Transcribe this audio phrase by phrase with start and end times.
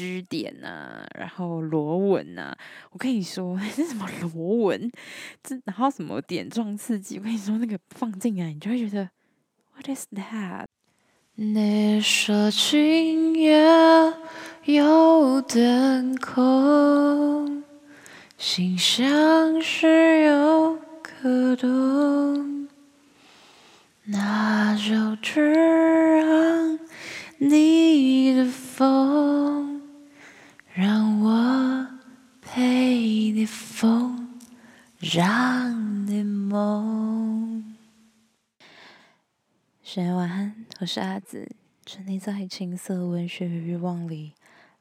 [0.00, 2.56] 句点啊，然后螺纹啊。
[2.90, 4.90] 我跟你说， 这什么螺纹？
[5.42, 7.18] 这然后什么点状刺激？
[7.18, 9.10] 我跟你说，那个放进来，你就会觉得
[9.74, 10.66] ，What is that？
[11.36, 13.62] 你说今夜
[14.64, 17.62] 有灯空，
[18.36, 22.68] 心像是有个洞，
[24.04, 26.78] 那就只让
[27.38, 29.39] 你的风，
[33.80, 34.38] 风，
[34.98, 37.74] 让你梦。
[39.82, 41.50] 深夜晚安，我是阿紫，
[41.86, 44.34] 沉溺在情色文学与欲望里，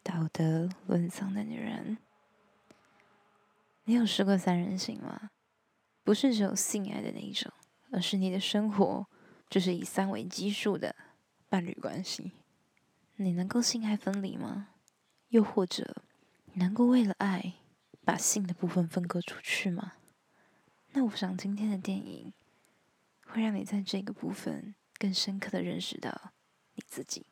[0.04, 1.98] 道德沦丧的女人。
[3.86, 5.30] 你有试过三人行吗？
[6.04, 7.50] 不是只有性爱的那一种，
[7.92, 9.08] 而是你的生活
[9.50, 10.94] 就是以三为基数的
[11.48, 12.34] 伴侣关系。
[13.16, 14.68] 你能够性爱分离吗？
[15.30, 16.04] 又或者，
[16.52, 17.54] 你能够为了爱
[18.10, 19.94] 把性的部分分割出去吗？
[20.94, 22.34] 那我想今天的电影
[23.28, 24.74] 会让你在这个部分。
[24.98, 26.34] 更深刻的认识到
[26.76, 27.28] 你自己，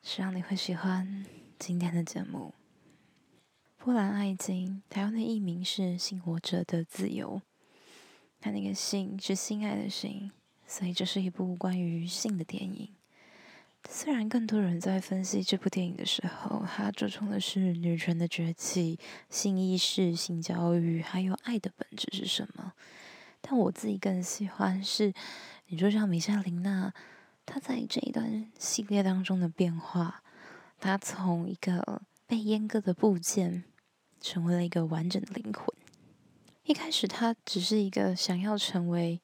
[0.00, 1.26] 希望你会喜欢
[1.58, 2.54] 今天的节目。
[3.76, 7.36] 波兰爱情，台湾的译名是《性活着的自由》，
[8.40, 10.30] 它那个性是性爱的性，
[10.66, 12.94] 所以这是一部关于性的电影。
[13.88, 22.72] 虽然更多人在分析这部电影的时候，它着重的是女权的崛起、性意识、性教育，还有爱的本质是什么，
[23.40, 25.12] 但我自己更喜欢是。
[25.72, 26.92] 你就像米夏琳娜，
[27.46, 30.22] 她在这一段系列当中的变化，
[30.80, 33.62] 她从一个被阉割的部件，
[34.20, 35.66] 成为了一个完整的灵魂。
[36.64, 39.20] 一开始，她只是一个想要成为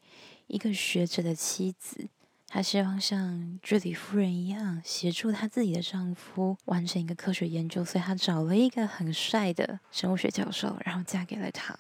[0.47, 2.09] 一个学者的妻子，
[2.49, 11.77] 她希望像居里夫人一样，协助她自己的丈夫完成一个科学研究，所以她找了一个很帅的生物学教授，然后嫁给了他。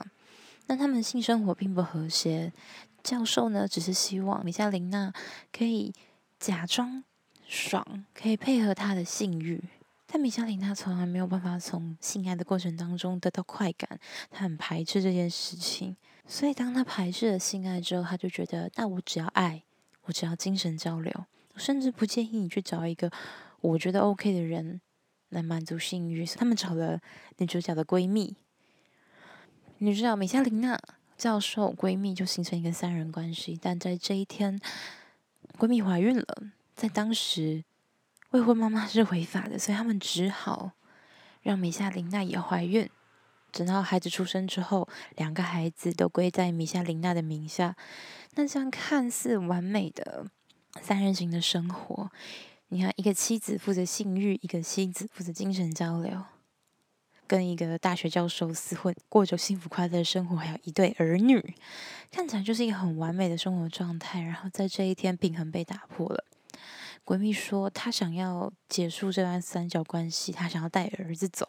[0.66, 2.52] 但他们性生活并不和谐。
[3.04, 5.12] 教授呢，只是希望米夏琳娜
[5.52, 5.94] 可以
[6.40, 7.04] 假装
[7.46, 9.62] 爽，可以配合他的性欲。
[10.08, 14.00] 但米夏琳娜从来没有办法从性爱的过程当中得到快感，
[14.30, 15.96] 她很排斥这件事情。
[16.26, 19.62] 所以当她排斥了性爱之后，她就觉得，那我只要爱，
[20.06, 21.12] 我只要精神交流，
[21.54, 23.12] 我甚至不建议你去找一个
[23.60, 24.80] 我觉得 OK 的人
[25.28, 26.26] 来满足性欲。
[26.26, 27.00] 他们找了
[27.36, 28.34] 女主角的闺蜜，
[29.78, 30.80] 女主角米夏琳娜。
[31.16, 34.60] 教授闺蜜就形成一个三人关系，但在这一天，
[35.56, 36.26] 闺蜜怀孕了。
[36.74, 37.64] 在当时，
[38.32, 40.72] 未婚妈妈是违法的，所以他们只好
[41.40, 42.90] 让米夏琳娜也怀孕。
[43.52, 47.76] 等到孩子出生之后，两个孩子都归在米夏琳娜的名下。
[48.34, 50.26] 那这样看似完美的
[50.80, 52.10] 三人行的生活，
[52.68, 56.24] 你看，一个妻子负责性欲，一个妻子负责精神交流。
[57.28, 61.56] 跟一个大学教授厮混，过着幸福快乐的生活，还有一对儿女，
[62.12, 64.20] 看起来就是一个很完美的生活状态。
[64.22, 66.24] 然后在这一天，平衡被打破了。
[67.04, 71.48] 闺蜜说，她想要结束这段三角关系，她想要带儿子走，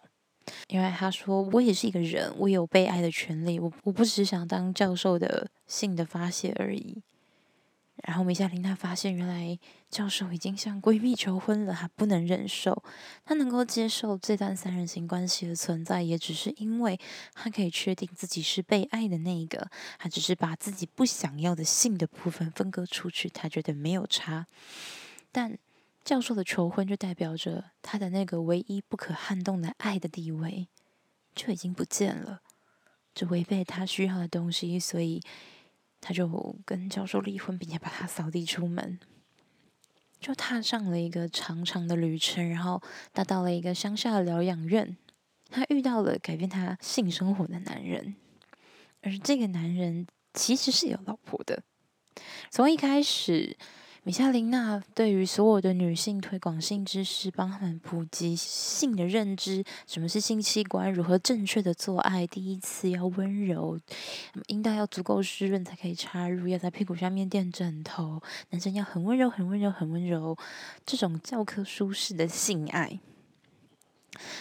[0.67, 7.01] 因为他说，我也是一个人，我有被爱的权利，我我不只想当教授的性的发泄而已。
[8.03, 9.57] 然后米夏琳娜发现，原来
[9.89, 12.83] 教授已经向闺蜜求婚了，她不能忍受。
[13.25, 16.99] 她能够接受这段三人行关系的存在，也只是因为
[17.33, 19.71] 她可以确定自己是被爱的那一个。
[19.97, 24.45] 她只是把自己不想要的性的部分分割出去，她觉得没有差。
[25.31, 25.57] 但
[26.07, 30.69] 教授的求婚就代表着他的那个唯一不可撼动的爱的地位
[31.35, 32.41] 就已经不见了，
[33.13, 35.21] 这违背他需要的东西，所以。
[35.99, 38.99] 他就跟教授离婚，并且把他扫地出门，
[40.19, 42.81] 就踏上了一个长长的旅程，然后
[43.11, 44.95] 达到了一个乡下的疗养院。
[45.49, 48.15] 他遇到了改变他性生活的男人，
[49.01, 51.63] 而这个男人其实是有老婆的。
[52.49, 53.57] 从一开始。
[54.07, 63.77] 米夏琳娜对于所有的女性推广性知识，帮他们普及性的认知，什么是性器官，如何正确的做爱，第一次要温柔，
[64.47, 68.21] 阴道要足够湿润才可以插入，要在屁股下面垫枕头，
[68.51, 70.37] 男生要很温柔，很温柔，很温柔，
[70.85, 73.01] 这种教科书式的性爱，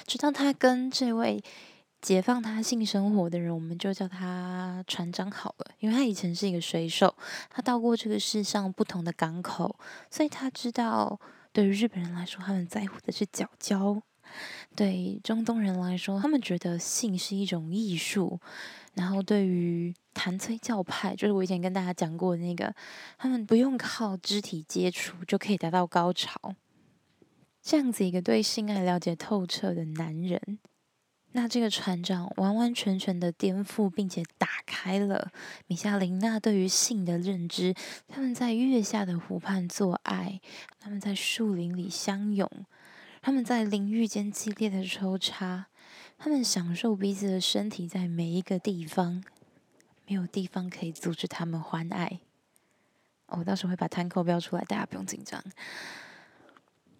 [0.07, 1.43] 直到他跟这位。
[2.07, 7.13] 解放他性生活的人，我们就叫他船长好了，因为他以前是一个水手，
[7.51, 9.77] 他到过这个世上不同的港口，
[10.09, 11.19] 所以他知道，
[11.53, 14.01] 对于日本人来说，他们在乎的是脚交；
[14.77, 18.39] 对中东人来说，他们觉得性是一种艺术；
[18.95, 22.73] 然后对于谭崔教派，就是我以前跟大家讲过的那个，
[23.19, 26.55] 他们不用靠肢体接触就可以达到高潮。
[27.61, 30.61] 这样子一个对性爱了解透彻的男人，
[31.37, 35.31] 那这个船长完完全全的颠覆，并且打开了
[35.67, 37.75] 米夏琳娜对于性的认知。
[38.09, 40.41] 他们在月下的湖畔做爱，
[40.81, 42.51] 他们在树林里相拥，
[43.21, 45.67] 他们在淋浴间激烈的抽插，
[46.17, 49.23] 他们享受彼此的身体在每一个地方，
[50.07, 52.21] 没有地方可以阻止他们欢爱。
[53.27, 55.45] 我到时候会把摊扣标出来，大家不用紧张。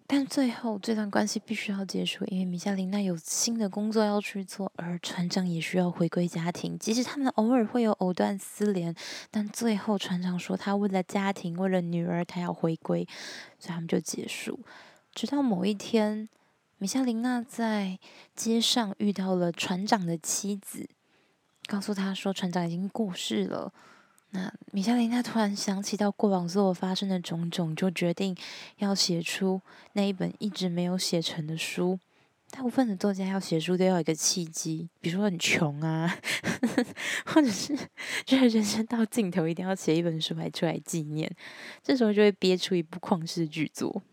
[0.09, 6.79] 但最后这段关系必须要结束，因为米夏琳娜有新的工作要去做，而船长也需要回归家庭。
[6.79, 8.95] 即使他们偶尔会有藕断丝连，
[9.29, 13.05] 但最后船长说他为了家庭，为了女儿，他要回归，
[13.59, 14.61] 所以他们就结束。
[15.13, 16.29] 直到某一天，
[16.77, 17.99] 米夏琳娜在
[18.33, 20.87] 街上遇到了船长的妻子，
[21.65, 23.73] 告诉他说船长已经过世了。
[24.37, 28.37] 那米夏琳娜突然想起到过往所有发生的种种，就决定
[28.77, 29.59] 要写出
[29.93, 31.97] 那一本一直没有写成的书。
[32.51, 36.15] 大部分的作家要写书都要有一个契机，比如说很穷啊，
[37.25, 37.75] 或者是
[38.25, 41.29] 就是人生到尽头一定要写一本书来出来纪念。
[41.81, 44.03] 这时候就会憋出一部旷世巨作。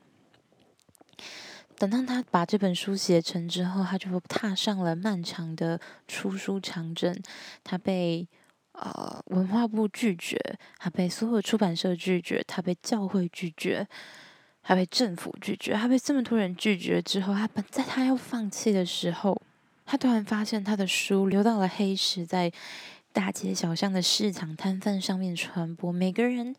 [1.76, 5.79] 等到他把这本书写成之后，他就踏上了漫长的
[6.09, 7.21] 出书长征。
[7.62, 8.26] 他被。
[8.75, 10.37] 呃，文化部拒绝，
[10.79, 13.87] 他被所有出版社拒绝，他被教会拒绝，
[14.65, 19.41] 他被政府拒绝，他被这么多人拒绝之后，他本在他要放弃的时候，
[19.87, 22.50] 他突然发现他的书流到了黑市，在
[23.12, 26.56] 大街小巷的市场摊贩上面传播，每个人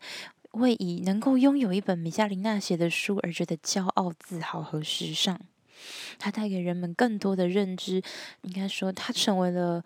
[0.52, 5.38] 为以能够拥有一本米夏琳娜写的书而觉得骄傲、自豪和时尚。
[6.18, 8.02] 他带给人们更多的认知，
[8.40, 9.84] 应该说，他成为了。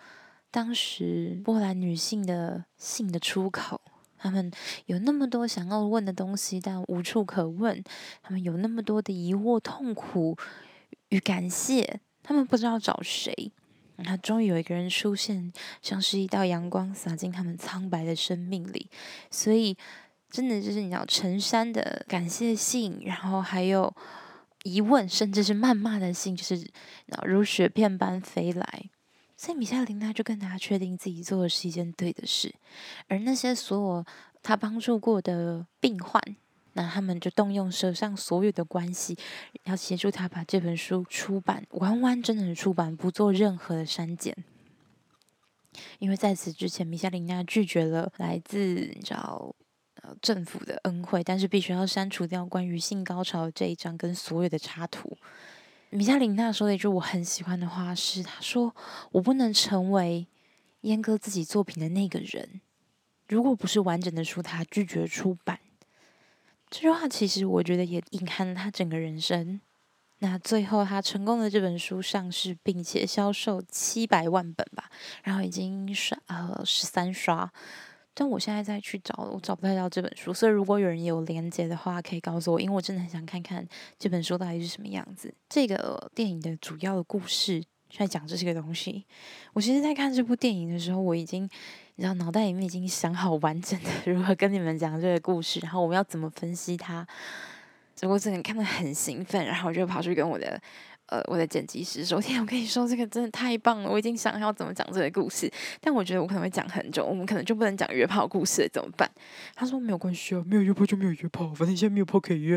[0.51, 3.81] 当时波兰女性的性的出口，
[4.19, 4.51] 她们
[4.87, 7.83] 有那么多想要问的东西，但无处可问；
[8.23, 10.37] 她们有那么多的疑惑、痛苦
[11.11, 13.53] 与感谢，她们不知道找谁。
[14.03, 15.53] 那终于有一个人出现，
[15.83, 18.89] 像是一道阳光洒进他们苍白的生命里。
[19.31, 19.77] 所以，
[20.31, 23.95] 真的就是你知道，成山的感谢信，然后还有
[24.63, 26.67] 疑问，甚至是谩骂的信，就是
[27.25, 28.91] 如雪片般飞来。
[29.41, 32.55] 所以米夏琳娜就更加确定自己做的是一件对的事，
[33.09, 34.05] 而那些所有
[34.43, 36.23] 他帮助过的病患，
[36.75, 39.17] 那他们就动用手上所有的关系，
[39.65, 44.37] 要协助他把这本书出版，完完整整的出版，不做任何的删减。
[46.01, 48.59] 因为在此之前，米夏琳娜拒绝了来自
[48.95, 49.57] 你知道
[50.03, 55.17] 呃政府的恩惠，但是必须要删除掉关于性高潮这一章跟所有的插图。
[55.93, 58.77] 米夏琳娜说的一句我很喜欢的话是：“她说
[59.11, 60.29] 我不能成为
[60.83, 62.61] 阉割自己作品的那个人，
[63.27, 65.59] 如果不是完整的书，她拒绝出版。”
[66.71, 69.61] 这句话其实我觉得也隐含了她整个人生。
[70.21, 74.91] 那最后，她成功的这本书上市，并且销售七百万本吧，
[75.25, 77.53] 然后已经刷呃十三刷。
[78.21, 80.31] 但我现在再去找，我找不太到这本书。
[80.31, 83.67] 所以如果有人有连接的话，可以告诉我，因为我真的很想看看
[83.99, 85.33] 这本书到底是什么样子。
[85.49, 87.65] 这个电影的主要的故事
[87.97, 89.07] 在讲这些个东西。
[89.55, 91.45] 我其实，在看这部电影的时候，我已经，
[91.95, 97.07] 你知道，脑袋里面已经想好完整的如何跟你们讲这个故事，然后我们要怎么分析它。
[97.95, 100.61] 结果真的看得很兴奋，然后我就跑去跟我的。
[101.11, 103.91] 呃，我的剪辑师说：“天，我跟你说，这个真的太棒了！
[103.91, 109.11] 我已经想要怎么讲这个故事，但我觉得我可能会讲很久，我们可能就不能讲约炮故事了，怎么办？”
[109.57, 112.57] 他说：“没有关系啊，没有约炮就没有约炮，反正现在没有炮可以约。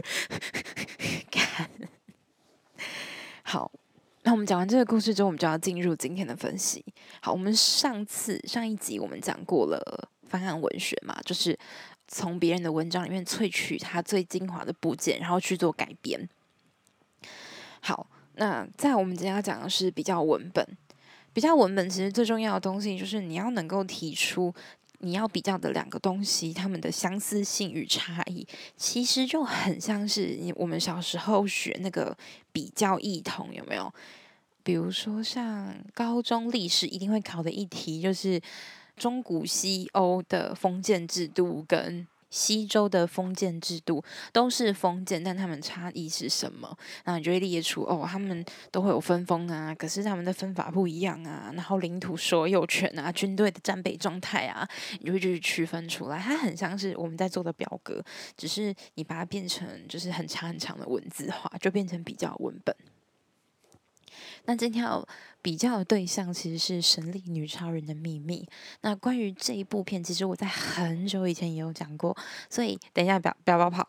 [1.32, 1.68] ”看，
[3.42, 3.72] 好，
[4.22, 6.86] 那我们讲完这个故事之后，我们就要进入今天的分析。
[7.22, 11.58] 好，我们上次上一集我们讲过了翻案文学嘛，就是
[12.08, 16.30] 从别人的文章里面萃取它最精华的部件，然后去做改编。
[17.82, 18.08] 好。
[18.36, 20.66] 那在我们今天要讲的是比较文本，
[21.34, 24.54] 比较文本其实最重要的东西就是你要能够提出
[25.00, 32.18] 你要比较的两个东西，它们的相似性与差异，其实就很像是我们小时候学那个
[32.52, 33.94] 比较异同，有没有？
[34.64, 38.42] 比如说像高中历史一定会考的一题，就是
[38.96, 42.08] 中古西欧的封建制度跟。
[42.34, 46.76] 西周的封建制度都是封建，但他们差异是什么？
[47.04, 51.52] 然后你就会列出哦，他们都会有分封啊，可是他们的分法不一样啊。
[51.54, 54.68] 然后领土所有权啊，军队的战备状态啊，
[55.00, 56.18] 你就会去区分出来。
[56.18, 58.04] 它很像是我们在做的表格，
[58.36, 62.76] 只是你把它变成就是很长很长的文字化，就变成比较文本。
[64.46, 65.08] 那今天要
[65.42, 68.48] 比较的对象其实是《神力女超人的秘密》。
[68.82, 72.16] 那关于这一部片，其实我在很久以前也有讲过，
[72.50, 73.88] 所以等一下不要不要跑。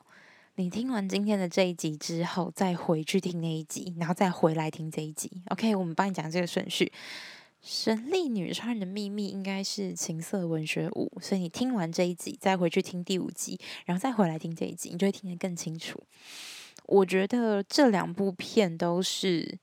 [0.56, 5.42] 你听完今天的这一集之后，再回去听那一集，然后再回来听这一集。
[5.48, 6.92] OK，我们帮你讲这个顺序。
[7.60, 16.00] 神力女超人的秘密应该是情色文学五，所以你听完这一集，再回去听第五集，然后再回来听这一集，你就会听得更清楚。
[16.86, 19.58] 我觉得这两部片都是。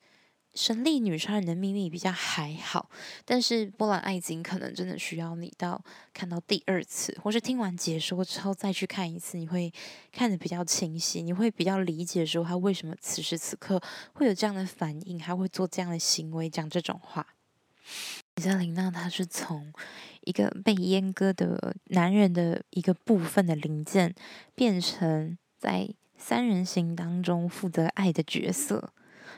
[0.54, 2.90] 神力女超人的秘密比较还好，
[3.24, 5.82] 但是波兰爱情可能真的需要你到
[6.14, 9.72] 看到第二次，或是听完解说之后再去看一次，你会
[10.12, 13.82] 看得比较清晰，你会比较理解说他为什么此时此刻
[14.14, 17.26] 会有这样的反应，还会做这样的行为，讲这种话。
[18.36, 19.74] 米夏琳娜她是从
[20.26, 24.14] 一个被阉割的男人的一个部分的零件，
[24.54, 28.94] 变成在三人行当中负责爱的角色。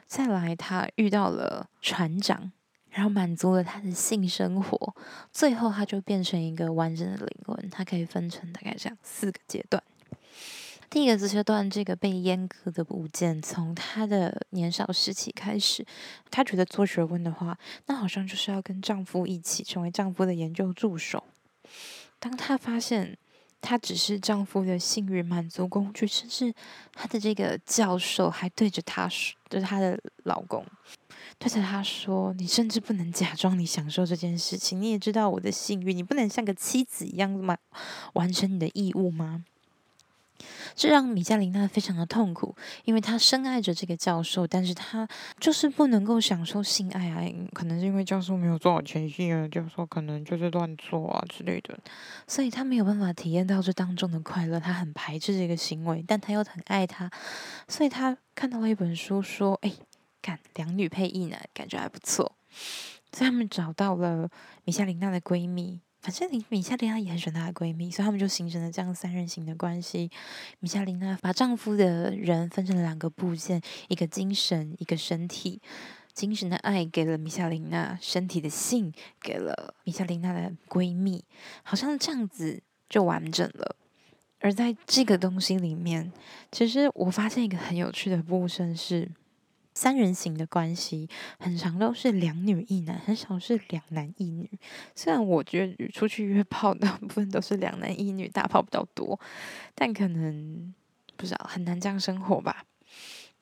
[0.08, 2.52] 再来，他遇到了船长，
[2.90, 4.96] 然后满足了他的性生活，
[5.32, 7.70] 最后他就变成一个完整的灵魂。
[7.70, 9.82] 他可以分成大概这样四个阶段。
[10.90, 15.84] 第一个阶段，这个被阉割的部件，从他的年少时期开始，
[16.30, 17.58] 他觉得做学问的话，
[17.88, 21.24] 那好像就是要跟丈夫一起成为丈夫的研究助手。
[22.20, 23.18] 当他发现，
[23.64, 26.54] 她只是丈夫的性欲满足工具，甚至
[26.92, 30.66] 她的这个教授还对着她说，对着她的老公，
[31.40, 37.58] 对着她说：“你甚至不能假装你享受这件事情，你也知道我的性欲，你不能像个妻子一样嘛，
[38.16, 39.46] 完成你的义务吗？”
[40.76, 45.08] 这让米夏琳娜非常的痛苦，因为她深爱着这个教授，但是她
[45.40, 47.22] 就是不能够享受性爱啊，
[47.54, 51.78] 可能是因为教授没有做好前戏啊，教授可能就是乱做啊之类的，
[52.28, 57.10] 所以她没有办法体验到这当中的快乐，她很排斥这个行为，但她又很爱他，
[57.68, 59.72] 所以她看到了一本书说，哎，
[60.22, 62.36] 看两女配一男，感觉还不错，
[63.12, 64.30] 所以他们找到了
[64.64, 65.80] 米夏琳娜的闺蜜。
[66.04, 70.12] 反正米夏琳娜也很喜欢她的闺蜜，所以他们就形成了这样三人行的关系。
[70.60, 75.62] 米夏琳娜把丈夫的人分成了两个部件，一个精神，一个身体。
[76.14, 78.92] 精神的爱给了米夏琳娜，身体的性
[79.22, 81.24] 给了米夏琳娜的闺蜜，
[81.64, 83.78] 好像这样子就完整了。
[84.42, 86.12] 而在这个东西里面，
[86.52, 89.10] 其实我发现一个很有趣的部分是。
[89.84, 91.10] 三人行的关系
[91.40, 94.50] 很常都是两女一男，很少是两男一女。
[94.96, 99.20] 虽然我觉得出去约炮大部分都是两男一女，大炮比较多，
[99.76, 100.74] 但可能
[101.18, 102.64] 不知道很难这样生活吧。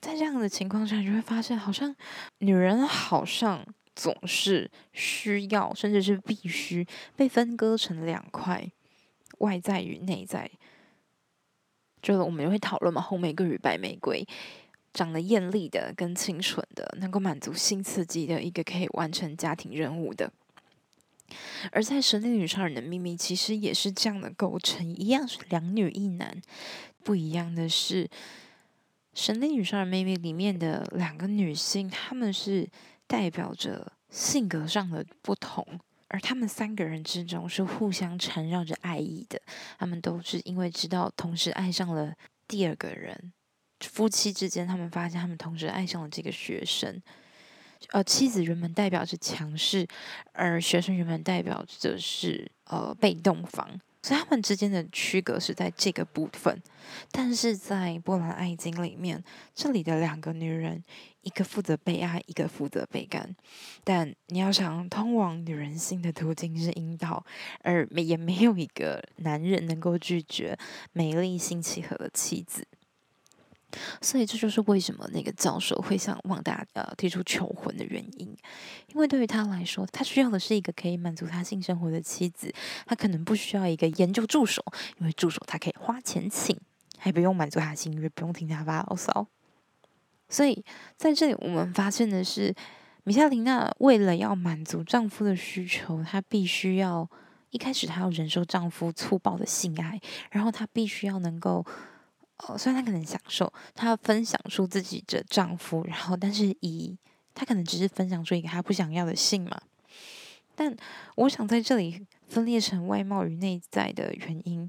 [0.00, 1.94] 在这样的情况下，你就会发现，好像
[2.38, 6.84] 女人好像总是需要，甚至是必须
[7.14, 8.68] 被分割成两块，
[9.38, 10.50] 外在与内在。
[12.02, 14.26] 就是我们也会讨论嘛，红玫瑰与白玫瑰。
[14.92, 20.32] 长得艳丽的跟清纯的，能够满足性刺激的一个可以完成家庭任务的。
[21.70, 26.42] 而在《神力女超人的秘密》其实也是这样的构成，一样是两女一男。
[27.02, 28.04] 不一样的是，
[29.14, 32.68] 《神力女超人秘密》里面的两个女性，她们是
[33.06, 35.66] 代表着性格上的不同，
[36.08, 39.40] 而她们三个人之中是互相缠绕着爱意的。
[39.78, 42.14] 她们都是因为知道同时爱上了
[42.46, 43.32] 第二个人。
[43.82, 47.00] 夫妻之间，他们发现他们同时爱上了这个学生。
[47.90, 49.86] 呃，妻子原本代表是强势，
[50.32, 53.68] 而学生原本代表着是呃被动方，
[54.02, 56.62] 所以他们之间的区隔是在这个部分。
[57.10, 59.22] 但是在波兰爱经里面，
[59.52, 60.82] 这里的两个女人，
[61.22, 63.34] 一个负责被爱，一个负责被干。
[63.82, 67.26] 但你要想，通往女人心的途径是阴道，
[67.62, 70.56] 而也没有一个男人能够拒绝
[70.92, 72.64] 美丽、性契合的妻子。
[74.00, 78.36] 所以这就是为什么那个教授会向旺达呃提出求婚的原因，
[78.88, 82.52] 因为对于他来说，他需要的是一个可以满足他性生活的妻子，
[82.86, 84.62] 他可能不需要一个研究助手，
[84.98, 86.56] 因为助手他可以花钱请，
[86.98, 89.26] 还不用满足他的性欲，不用听他发牢骚。
[90.28, 90.64] 所以
[90.96, 92.54] 在这里我们发现的是，
[93.04, 97.08] 米夏琳娜为了要满足丈夫的需求，她必须要
[97.50, 100.00] 一开始她要忍受丈夫粗暴的性爱，
[100.30, 101.66] 然后她必须要能够。
[102.46, 106.96] 哦，虽然她可能享受，她分享出自己的丈夫，然后，但是以
[107.34, 109.60] 她可能只是分享出一个她不想要的性嘛。
[110.54, 110.76] 但
[111.14, 114.68] 我想在这里分裂成外貌与内在的原因，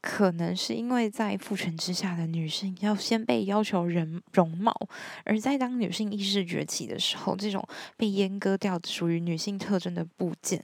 [0.00, 4.74] 可能是因为在父权之下的女性要先被要求人容貌，
[5.24, 7.64] 而在当女性意识崛起的时候，这种
[7.96, 10.62] 被阉割掉属于女性特征的部件，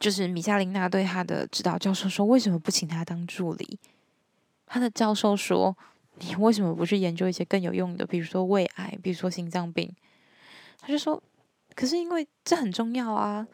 [0.00, 3.78] 就是米夏琳娜对她的指导教授说：“为什么不请她当助理？”
[4.66, 5.76] 他的教授说
[6.18, 9.90] ：“你为什么不去研究一些更有用的，比如说胃癌，比如说心脏病？”
[10.80, 11.22] 他就说
[11.74, 13.46] ：“可是因为这很重要啊，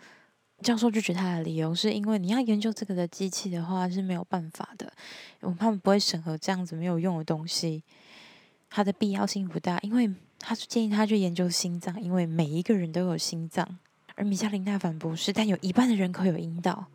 [0.63, 4.93] 教授拒绝他的理由是因为你要研究这个的机器的话是没有办法的，
[5.41, 7.83] 我们他们不会审核这样子没有用的东西，
[8.71, 9.79] 它的必要性不大。
[9.81, 13.79] 因为他是建议他去研究心脏，因为每一个人都有心脏。
[14.15, 16.87] 而米夏琳娜反驳是，但有一半的人口有阴道。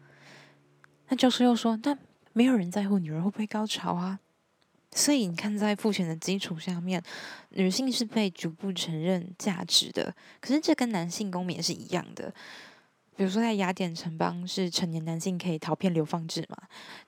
[1.09, 1.97] 那教授又说，但
[2.37, 4.19] 没有人在乎女人会不会高潮啊。
[4.91, 7.01] 所以你看，在父权的基础下面，
[7.49, 10.15] 女性是被逐步承认价值的。
[10.39, 12.31] 可是这跟男性公民也是一样的。
[13.15, 16.55] 比如说，在雅典城邦是成年男性可以逃骗流放制嘛，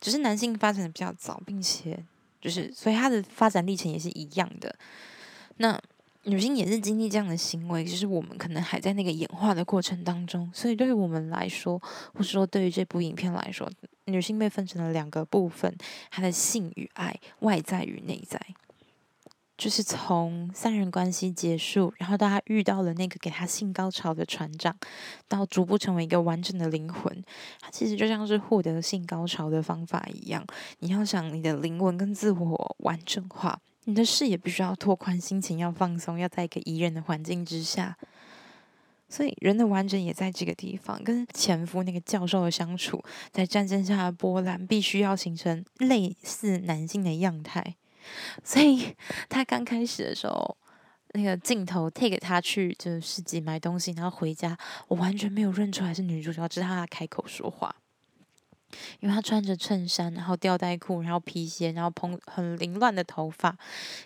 [0.01, 2.03] 只是男性发展的比较早，并且
[2.41, 4.75] 就是所以他的发展历程也是一样的。
[5.57, 5.79] 那
[6.23, 10.49] 女性也是经历这样的行为，就是我们可能还在那个演化的过程当中。
[10.53, 11.81] 所以对于我们来说，
[12.13, 13.69] 或是说对于这部影片来说，
[14.05, 15.75] 女性被分成了两个部分：
[16.11, 18.39] 她的性与爱，外在与内在。
[19.57, 24.73] 就是从三人关系结束，然后到他遇到了那个给他性高潮的船长，
[25.27, 27.21] 到逐步成为一个完整的灵魂，
[27.59, 30.45] 他其实就像是获得性高潮的方法一样。
[30.79, 33.59] 你要想你的灵魂跟自我完整化，
[33.89, 37.97] 你的视野必须要拓宽，心情要放松，要在一个宜人的环境之下。
[39.09, 47.75] 所以人的完整也在这个地方，跟前夫那个教授的相处，在战争下的波兰，必须要形成类似男性的样态。
[48.43, 48.95] 所以
[49.27, 50.55] 他刚开始的时候，
[51.13, 54.55] 那个镜头 take 他去就是市集买东西，然后回家，
[54.87, 57.75] 我完全没有认出来是女主角，直到他开口说话，
[58.99, 63.57] 因为他穿着衬衫，然后吊带裤，然后皮鞋，然后蓬很凌乱的头发，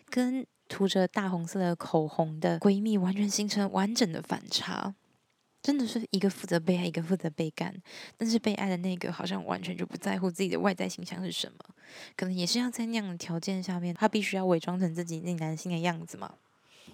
[0.09, 4.95] 跟涂着大红色的口红的闺蜜，完全形成完整的反差。
[5.61, 7.73] 真的是一个负责被爱，一个负责被干。
[8.17, 11.57] 但是被爱的那个好像完全就不在乎自己的外在形象是什么，
[12.17, 16.33] 可能也是要在那样的条件下面，他必须要伪装成自己那男性的样子嘛。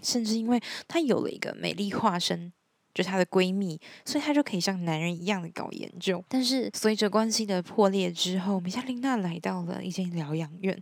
[0.03, 2.53] 甚至因为他有了一个美丽化身，
[2.93, 6.23] 就是他的闺蜜，所以她就可以像男人一样的搞研究。
[6.27, 10.81] 但是随着关系的破裂之后，米夏琳娜来到了一间疗养院。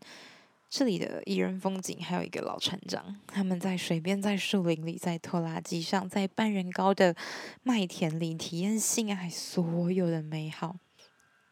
[0.70, 7.16] 这里的宜人风景，还有一个老船长，他们在水边，在树林里，在拖拉机上，在半人高的
[7.64, 10.76] 麦田里体验性爱，所有的美好，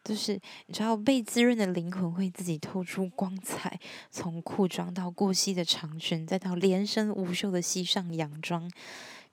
[0.04, 8.70] 就是你知道，被滋润的灵魂会自己透出光彩，从裤装到过膝的长裙，再到连身无袖的膝上洋装。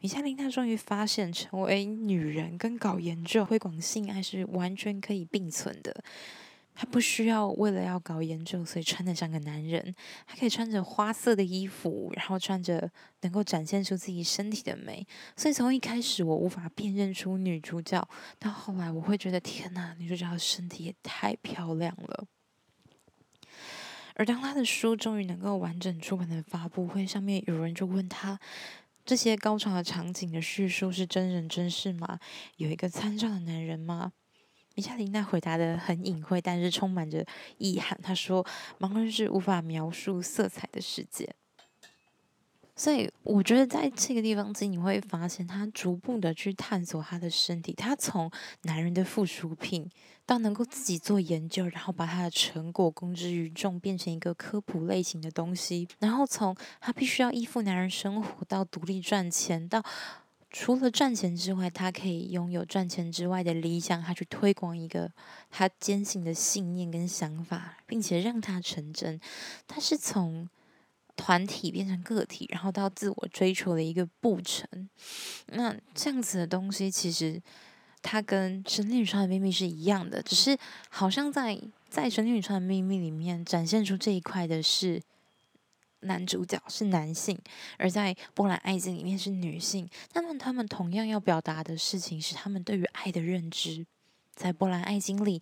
[0.04, 5.96] 米夏琳娜终于发现，成为女人跟搞研究、推广性爱是完全可以并存的。
[6.76, 9.96] 她不需要为了要搞研究，所以穿得像个男人。
[10.28, 15.08] 她可以穿着花色的衣服，然后穿着能够展现出自己身体的美。
[15.38, 18.06] 所以从一开始我无法辨认出女主角，
[18.38, 22.26] 到后来我会觉得天哪，女主角的身体也太漂亮了。
[24.16, 28.40] 而当他的书终于能够完整出版的发布会上面，有人就问他：
[29.06, 32.20] 这些高潮的场景的叙述是真人真事吗？
[32.56, 34.14] 有一个参照的男人吗？
[34.76, 37.26] 米夏琳娜回答的很隐晦，但是充满着
[37.58, 38.00] 意涵。
[38.02, 38.46] 她说
[38.80, 41.36] ：“盲人是无法描述色彩的世界。”
[42.76, 47.74] 所以，我觉得在这个地方，其实你会发现，他逐步的去探索他的身体。
[47.74, 48.32] 他从
[48.64, 49.90] 男人的附属品，
[50.26, 55.88] 到能够自己做研究，然后把他的成果公之于众，变成一个科普类型的东西。
[56.00, 59.84] 然后从他必须要依附男人生活，到独立赚钱，到。
[60.56, 65.12] 除了赚钱之外，他可以拥有赚钱之外的理想，他去推广一个
[65.50, 69.20] 他坚信的信念跟想法，并且让他成真。
[69.68, 70.48] 他是从
[71.16, 74.90] 团体变成个体，然后到自我追求的一个步程。
[75.48, 77.42] 那这样子的东西，其实
[78.02, 80.58] 它跟《神力女超人的秘密》是一样的，只是
[80.90, 85.02] 好像在在《神力女超人的秘密》里面展现出这一块的是。
[86.06, 87.40] 男主角是男性，
[87.78, 89.90] 而在波兰爱情里面是女性。
[90.12, 93.86] 那么他们同样要表达的事情是他们对于爱的认知。
[94.36, 95.42] 在波兰爱情里，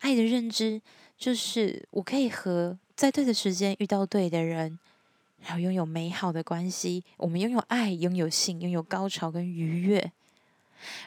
[0.00, 0.82] 爱的认知
[1.16, 4.78] 就是我可以和在对的时间遇到对的人，
[5.44, 7.04] 然后拥有美好的关系。
[7.18, 10.12] 我们拥有爱，拥有性，拥有高潮跟愉悦。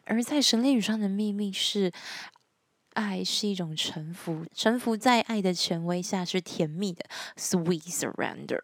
[0.06, 1.92] 而在神力女超人的秘密是，
[2.94, 8.62] 爱是一种臣服，臣服在爱的权威下是甜蜜的，sweet surrender。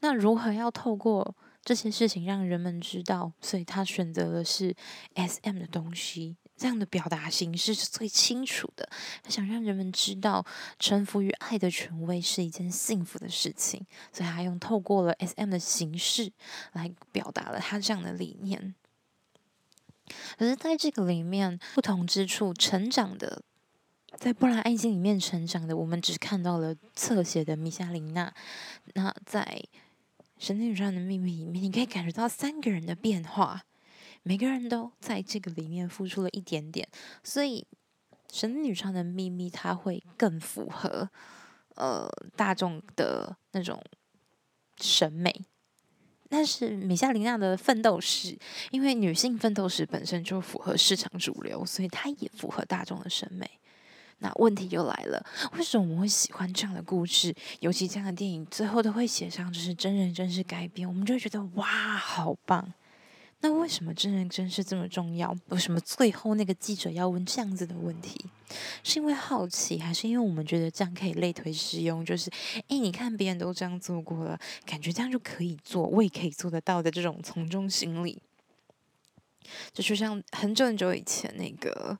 [0.00, 3.32] 那如何要透过这些事情让人们知道？
[3.40, 4.74] 所以他选择的是
[5.14, 8.88] SM 的东西，这样的表达形式是最清楚的。
[9.22, 10.44] 他想让人们知道，
[10.78, 16.32] 臣服于爱的权威是一件幸福的事情，所以他用透过了 SM 的形式
[16.72, 18.74] 来表达了他这样的理念。
[20.38, 23.42] 可是，在这个里面不同之处，成长的，
[24.18, 28.32] 在波兰爱情里面成长的，我们只看到了侧写的米夏琳娜。
[28.92, 29.42] 那在
[30.38, 33.62] 《神女超人的秘密》里面，你可以感觉到三个人的变化。
[34.24, 36.88] 每个人都在这个里面付出了一点点，
[37.22, 37.66] 所以
[38.32, 41.08] 神女超人的秘密，它会更符合
[41.76, 43.80] 呃大众的那种
[44.80, 45.44] 审美。
[46.30, 48.36] 但是米夏琳娜的奋斗史，
[48.70, 53.48] 因为女性奋斗史本身就符合市场主流，所以它也符合大众的审美。
[54.18, 57.34] 那问题就来了，为什么我们会喜欢这样的故事？
[57.60, 62.72] 尤其这样的电影最后都会写上就是真人真事改编，我们就会觉得哇，好棒！
[63.44, 65.36] 那为什么真人真事这么重要？
[65.50, 68.18] 为什么最后那个记者要问这样子的问题？
[68.82, 72.02] 是因为好奇，还是因为我们觉得这样可以类推适用？
[72.02, 72.30] 就是，
[72.68, 78.18] 诶，你看别人都这样做过了，感觉这样就可以做，我也可以做得到的这种从众心理。
[79.74, 81.98] 就就像很久很久以前那个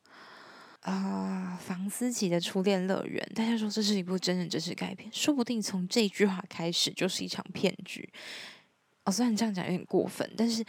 [0.80, 8.08] 啊、房思琪的初恋乐园，大家说这是一部真人真事改编，说不定从这句话开始就是一场骗局。
[9.04, 10.64] 哦，虽然这样讲有点过分，但是。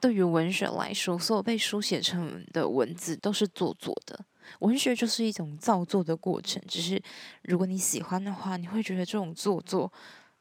[0.00, 4.24] 对于文学来说，所有被书写成的文字都是做作的。
[4.60, 7.00] 文学就是一种造作的过程，只是
[7.42, 9.92] 如果你喜欢的话，你会觉得这种做作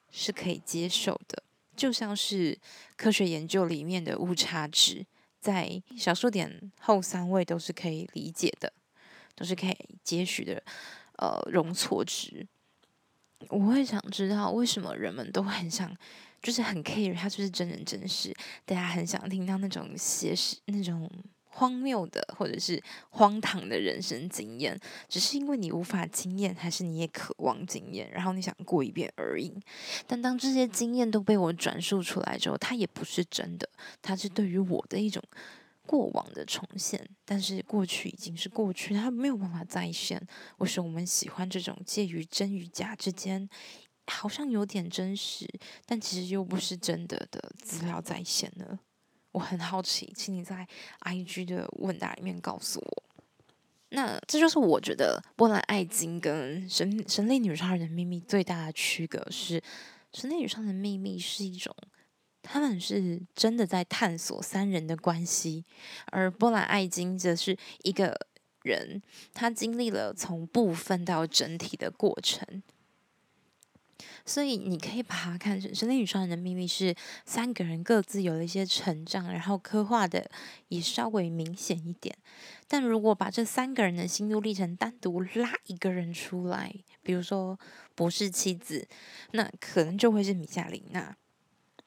[0.10, 1.44] 是可以接受的。
[1.76, 2.58] 就像是
[2.96, 5.06] 科学研究里面的误差值，
[5.40, 8.74] 在小数点后三位都是可以理解的，
[9.36, 10.64] 都是可以接许的。
[11.18, 12.48] 呃，容错值。
[13.50, 15.96] 我会想知道为什么人们都很想。
[16.42, 18.34] 就是很 care，他就是真人真事，
[18.66, 21.10] 大家很想听到那种写实、那种
[21.52, 29.54] 荒谬的或者是荒唐的人生经验，只是因为你无法经验，还是你也渴望经验，然后你想过一遍而已。
[30.08, 33.68] 但当这些经验都被我转述出来之后，它也不是真的，
[34.02, 35.22] 它是对于我的一种
[35.86, 37.06] 过往的重现。
[37.26, 40.22] 但是过去已经是过去，它没有办法再现。
[40.60, 43.50] 为什么我们喜欢这种介于真与假之间？
[44.10, 45.48] 好像有点真实，
[45.86, 48.80] 但其实又不是真的的资料在线呢。
[49.32, 50.68] 我很好奇，请你在
[51.02, 53.04] IG 的问答里面告诉我。
[53.90, 59.60] 那这就是我觉得《波兰爱金》跟神《神力女超人的秘密》最大的区隔是，
[60.14, 61.76] 《神力女超人的秘密》是一种
[62.42, 65.66] 他们是真的在探索三人的关系，
[66.08, 68.16] 而《波兰爱金》则是一个
[68.64, 69.02] 人
[69.34, 72.64] 他经历了从部分到整体的过程。
[74.30, 76.94] 所以你可以把它看成《神力女超人的秘密》是
[77.26, 80.30] 三个人各自有了一些成长，然后刻画的
[80.68, 82.16] 也稍微明显一点。
[82.68, 87.60] 但如果把这三个人的心路历程单独拉一个人出来，比如说
[87.96, 88.88] 博士妻子，
[89.32, 91.18] 那可能就会是米夏琳娜。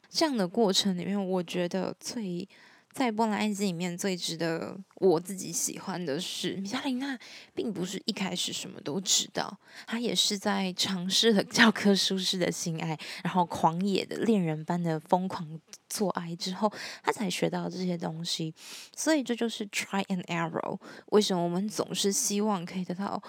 [0.08, 2.48] 这样的过程里面，我觉得最。
[2.92, 7.18] 在《波兰爱经》里面，最值得我自己喜欢的是米加琳娜，
[7.54, 16.70] 并不是一开始什么都知道，她也是在尝试了教科书式的性爱，然后狂野的恋人般的疯狂做爱之后，
[17.02, 18.54] 她才学到这些东西。
[18.94, 20.78] 所以这就是 try and error。
[21.06, 23.22] 为什么我们总是希望可以得到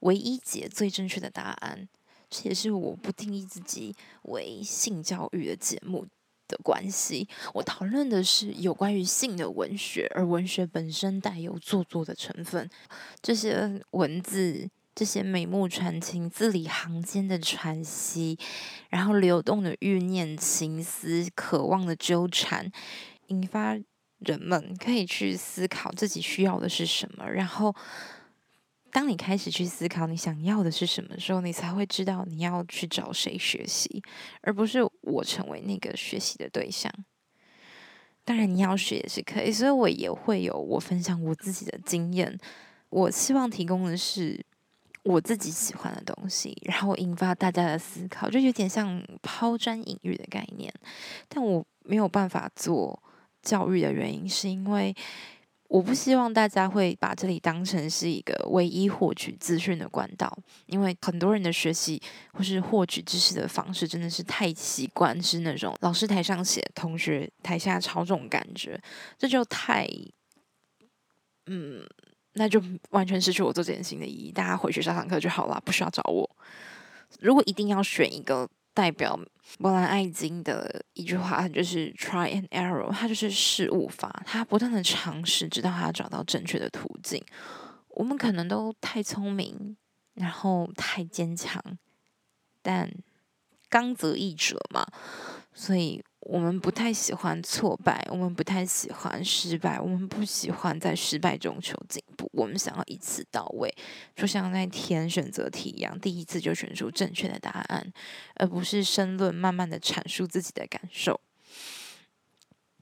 [0.00, 1.88] 唯一解、最正确的答案？
[2.30, 6.06] 这也是我不定义自己为性教育的节目
[6.48, 12.68] 的关系，我讨论的是有关于性的文学，而文学本身带有做作的成分。
[13.22, 18.38] 这些文字，这些美目传情、字里行间的喘息，
[18.88, 22.72] 然后流动的欲念、情思、渴望的纠缠，
[23.26, 23.78] 引发
[24.18, 27.76] 人们可以去思考自己需要的是什么，然后。
[28.98, 34.02] 当你开始去思考你想要的是什么时候，你才会知道你要去找谁学习，
[34.40, 36.92] 而不是我成为那个学习的对象。
[38.24, 42.36] 当然，你要学也是可以，所以我也会有我分享我自己的经验。
[42.88, 44.44] 我希望提供的是
[45.04, 50.74] 我自己喜欢的东西，然后引发大家的思考，就有点像抛砖引玉的概念。
[51.28, 53.00] 但我没有办法做
[53.42, 54.92] 教育的原因，是因为。
[55.68, 62.00] 我不希望大家会把这里当成是一个唯一获取资讯的管道，因为很多人的学习
[62.32, 68.80] 或是获取知识的方式真的是太习惯是那种老师台上写，同学台下抄这种感觉，
[69.18, 69.86] 这就太，
[71.46, 71.86] 嗯，
[72.32, 74.32] 那就完全失去我做这件事情的意义。
[74.32, 76.28] 大家回学校上课就好了，不需要找我。
[77.20, 78.48] 如果一定要选一个。
[78.74, 79.18] 代表
[79.58, 87.24] 《波兰爱金》的一句话，就是 “try and error”，它就是事物法，它不断的尝试，直到它找到正确的途径。
[87.88, 89.76] 我们可能都太聪明，
[90.14, 91.62] 然后太坚强，
[92.62, 92.90] 但
[93.68, 94.86] 刚则易折嘛，
[95.54, 96.04] 所以。
[96.20, 102.28] 我们不太喜欢挫败，我们不太喜欢失败，我们不喜欢在失败中求进步。
[102.34, 103.72] 我们想要一次到位，
[104.14, 107.92] 就像在填选择题一样，第一次就选出正确的答案，
[108.34, 111.20] 而不是申论，慢慢的阐述自己的感受。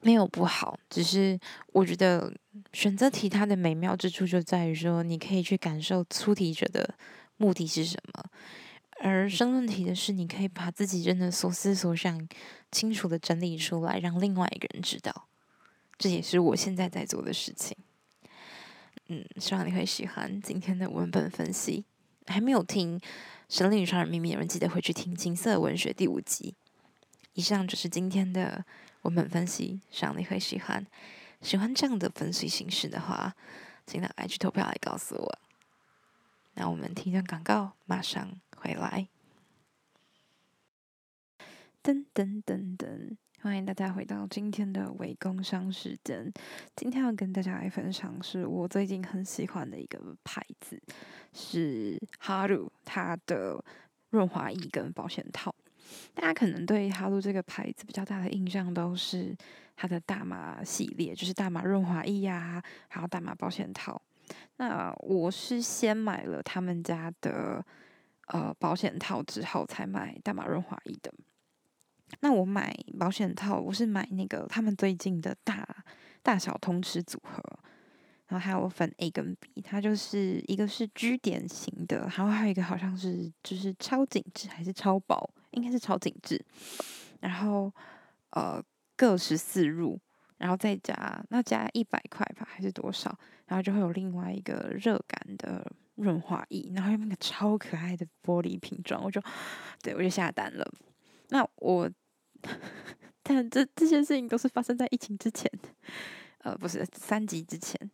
[0.00, 1.38] 没有不好，只是
[1.72, 2.32] 我觉得
[2.72, 6.94] 选择题它的美妙之处就在于说，你可以去感受出题者的
[7.36, 8.24] 目的是什么，
[9.06, 12.28] 而申论题的是，你可以把自己真的所思所想
[12.72, 15.28] 清楚的整理出来，让另外一个人知道。
[15.96, 17.76] 这也是我现在在做的事情。
[19.06, 21.84] 嗯，希望你会喜欢今天的文本分析。
[22.26, 22.98] 还没有听
[23.48, 26.54] 《神力与超人秘密》的人，记得回去听《金色文学》第五集。
[27.34, 28.64] 以上就是今天的。
[29.02, 30.84] 文本分析，希望你会喜欢。
[31.40, 33.36] 喜欢这样的分析形式的话，
[33.86, 35.38] 请到 IG 投票来告诉我。
[36.54, 39.08] 那我们听一段广告，马上回来。
[41.82, 46.32] 噔噔噔噔，欢迎大家回到今天的伪工商时间。
[46.74, 50.82] 今天要跟大家来分享是我最近很喜欢的一个牌子，
[51.32, 53.64] 是哈鲁它的
[54.10, 55.54] 润滑液跟保险套。
[56.12, 59.36] 大家可能对哈鲁这个牌子比较大的印象都是
[59.76, 64.02] 它的大麻系列，就是大麻润滑液呀，还有大麻保险套。
[64.56, 67.64] 那我是先买了他们家的
[68.26, 71.12] 呃保险套之后，才买大马润滑液的。
[72.20, 75.66] 那我买保险套，我是买那个他们最近的大
[76.22, 77.42] 大小通吃组合，
[78.28, 85.30] 然后还有分 A 跟 B，它就是一个是 G 点型的，然后还有一个好像是就是超紧致还是超薄。
[85.52, 86.44] 应该是超紧致，
[87.20, 87.72] 然后
[88.30, 88.62] 呃
[88.94, 89.98] 各十四入，
[90.36, 93.18] 然后再加那加一百块吧，还是多少？
[93.46, 99.20] 然后就会有另外一个热感的润滑液，然后用那个超可爱的玻璃瓶装，我就
[99.82, 100.66] 对我就下单了。
[101.28, 101.90] 那我
[103.22, 105.50] 但这这些事情都是发生在疫情之前，
[106.38, 107.90] 呃，不是三级之前。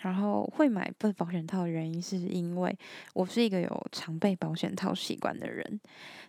[0.00, 2.78] 然后会买不保险套的原因，是因为
[3.14, 5.80] 我是一个有常备保险套习惯的人。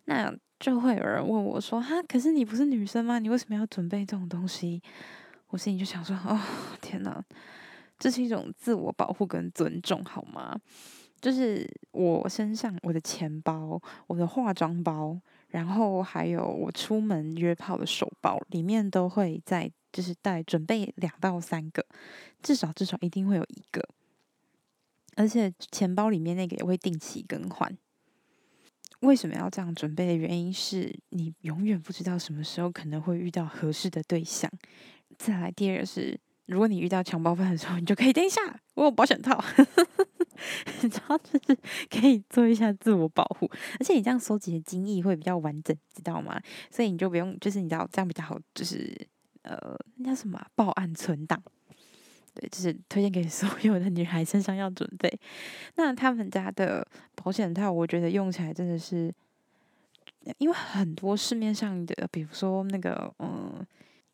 [0.05, 3.19] 那就会有人问我说：“哈，可是你不是女生吗？
[3.19, 4.81] 你为什么要准备这种东西？”
[5.49, 6.39] 我心里就想说：“哦，
[6.81, 7.21] 天哪，
[7.97, 10.59] 这是一种自我保护跟尊重，好吗？
[11.19, 21.83] 就是我身上我的钱包、我的化妆包，然后还有我出门约炮的手包，里面都会在。”就是带准备两到三个，
[22.43, 23.81] 至少至少一定会有一个，
[25.15, 27.75] 而且钱包里面那个也会定期更换。
[28.99, 34.51] 为什么要这样准备的原因是你永远不知道什么时候可能会遇到合适的对象。
[35.17, 38.41] 再来第二个是，如果你遇到强暴犯的时候，你就可以等一下，
[38.75, 39.41] 我有保险套，
[40.81, 41.57] 你知道就是
[41.89, 46.41] 可以做一下自我保护，而且你这样收集的精液会比较完整，知道吗？
[46.71, 49.07] 所以你就不用，就是你知道这样比较好，就是。
[49.43, 50.45] 呃，那叫什么？
[50.55, 51.41] 报案存档，
[52.33, 55.09] 对，就是推荐给所有的女孩身上要准备。
[55.75, 59.09] 那他们家的保险套，我觉得用起来真的是，
[60.37, 63.65] 因为很多市面上的，比如说那个嗯，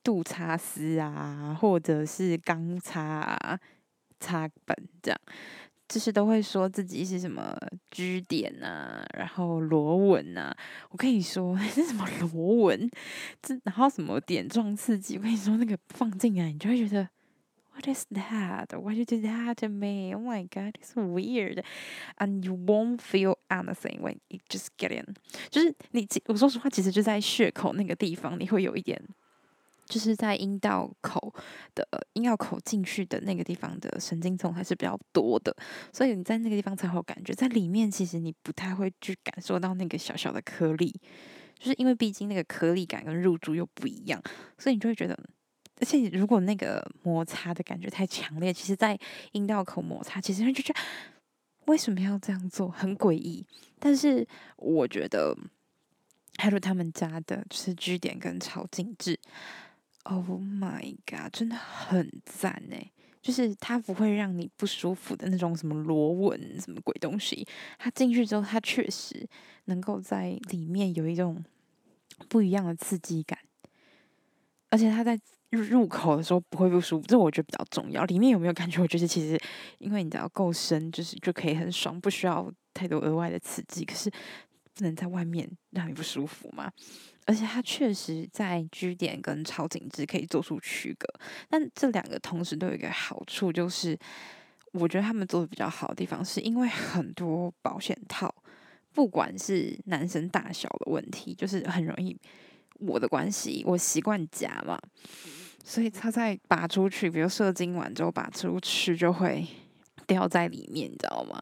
[0.04, 3.60] 杜擦丝啊，或者是钢擦啊，
[4.20, 5.20] 擦本这样。
[5.89, 7.56] 就是都会说自己是什么
[7.92, 10.56] G 点啊，然后螺纹啊。
[10.89, 12.89] 我跟你说， 是什么螺纹？
[13.42, 15.18] 这然后什么点状刺激？
[15.18, 17.10] 我跟你说，那个放进来，你就会觉得
[17.74, 18.68] What is that?
[18.80, 20.13] Why you do that to me?
[20.13, 21.63] Oh my god, it's weird.
[22.18, 25.16] And you won't feel anything when you just get in.
[25.50, 29.00] 就是你，我说实话，其实就在血口那个地方，你会有一点。
[29.86, 31.34] 就是在阴道口
[31.76, 35.56] 的阴道口进去的那个地方的神经丛还是比较多的，
[35.91, 37.34] 所以你在那个地方才会有感觉。
[37.34, 40.93] 在里面其实你不太会去感受到那个小小的颗粒，
[41.60, 44.22] 就是因为毕竟那个颗粒感跟入珠又不一样，
[44.58, 45.17] 所以你就会觉得，
[45.80, 48.98] 而且如果那个摩擦的感觉太强烈，其实，在
[49.34, 50.80] 阴道口摩擦，其实就觉得
[51.65, 53.46] 为什么要这样做，很诡异。
[53.80, 55.38] 但是我觉得，
[56.38, 59.19] 还有他们家的就是 G 点跟超精致。
[60.04, 62.92] Oh my god，真的很赞哎！
[63.22, 67.48] 就是它不会让你不舒服的那种什么螺纹什么鬼东西，
[67.80, 69.26] 它进去之后，它确实
[69.66, 71.42] 能够在里面有一种
[72.28, 73.39] 不一样的刺激感，
[74.70, 75.18] 而且它在
[75.52, 78.04] 入口的时候不会不舒服，这我觉得比较重要。
[78.04, 78.82] 里面有没有感觉？
[78.82, 79.39] 我觉得其实
[79.78, 83.86] 因为你只要够深，就是就可以很爽，不需要太多额外的刺激。
[83.86, 84.12] 可是
[84.74, 86.70] 不能在外面让你不舒服嘛。
[87.26, 91.08] 而且它确实在居点跟超紧致可以做出区隔，
[91.50, 93.98] 但这两个同时都有一个好处，就是
[94.74, 98.34] 我觉得他们做的比较好的地方，是因为很多保险套，
[98.92, 102.18] 不管是男生大小的问题，就是很容易
[102.80, 104.78] 我的关系，我习惯夹嘛，
[105.64, 109.48] 所以它在拔出去，比如射精完之后拔出去就会
[110.06, 111.42] 掉在里面，你知道吗？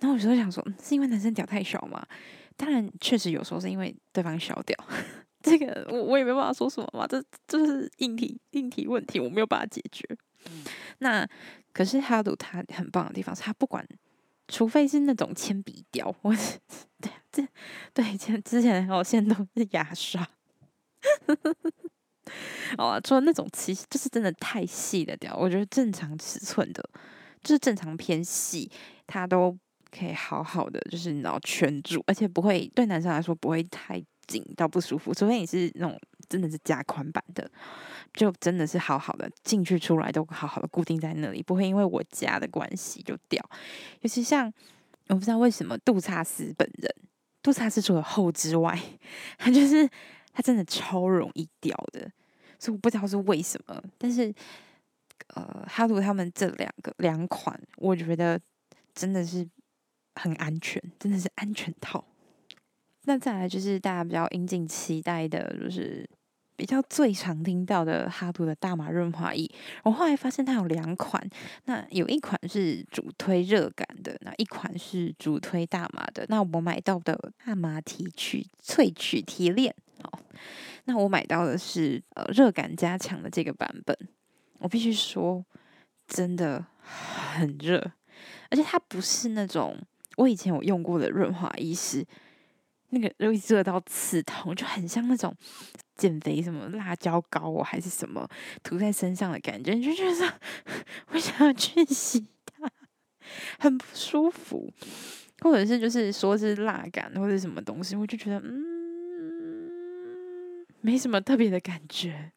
[0.00, 2.06] 然后我就想说，是因为男生屌太小吗？
[2.58, 4.76] 当然，确实有时候是因为对方小屌，
[5.40, 10.04] 这个我我也没办法说什么嘛，这这是硬体硬体问题，我没有办法解决。
[10.50, 10.64] 嗯、
[10.98, 11.26] 那
[11.72, 13.86] 可是哈鲁他很棒的地方是他不管，
[14.48, 16.34] 除非是那种铅笔雕，我
[17.00, 17.46] 对这
[17.94, 20.28] 对前之前还有现在都是牙刷。
[22.76, 26.82] 哦，除了那种其实就是真的太细的雕，我觉得正常尺寸的，
[27.42, 28.70] 就是正常偏细，
[29.06, 29.56] 它都
[29.90, 35.12] 可以好好的，就是你知道圈住，而且不会对男生来说不会太紧到不舒服。
[35.12, 35.98] 除非你是那种
[36.28, 37.50] 真的是加宽版的，
[38.14, 43.42] 就真的是好好的进去出来都好好的固定在那里，不会因为我夹的关系就掉。
[44.00, 44.52] 尤其像
[45.08, 46.94] 我不知道为什么杜查斯本人，
[47.42, 48.78] 杜查斯除了厚之外，
[49.36, 49.88] 他就是。
[50.30, 52.08] 他真的超容易掉的，
[52.60, 53.82] 所以我不知道是为什么。
[53.96, 54.32] 但是，
[55.34, 58.40] 呃，哈鲁他们这两个两款，我觉得
[58.94, 59.44] 真的是
[60.18, 62.04] 很安全，真的是安全套。
[63.04, 66.06] 那再来就是大家比较引颈期待的，就是
[66.56, 69.50] 比较最常听到的哈鲁的大麻润滑液。
[69.84, 71.26] 我后来发现它有两款，
[71.64, 76.26] 那有一款是主推热感的，那一款是主推大麻的。
[76.28, 79.74] 那我买到的大麻提取萃取提炼。
[80.02, 80.20] 好，
[80.84, 83.96] 那我买到的是呃热感加强的这个版本，
[84.58, 85.42] 我必须说
[86.06, 87.92] 真的很热，
[88.50, 89.76] 而且它不是那种
[90.18, 92.04] 我以前有用过的润滑液是
[92.90, 95.34] 那个容易热到刺痛，就很像那种
[95.94, 98.28] 减肥什么辣椒膏哦还是什么
[98.62, 100.40] 涂在身上的感觉，你就觉得
[101.12, 102.68] 我想要去洗它，
[103.60, 104.72] 很不舒服，
[105.40, 108.66] 或者是就是说是辣感或者什么东西，我就觉得嗯。
[110.80, 112.32] 没什么特别的感觉，